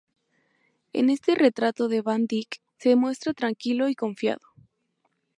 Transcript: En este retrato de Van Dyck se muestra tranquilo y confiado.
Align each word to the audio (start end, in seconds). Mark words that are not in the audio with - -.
En 0.93 1.11
este 1.11 1.35
retrato 1.35 1.87
de 1.87 2.01
Van 2.01 2.25
Dyck 2.25 2.59
se 2.79 2.95
muestra 2.95 3.35
tranquilo 3.35 3.87
y 3.87 3.93
confiado. 3.93 4.41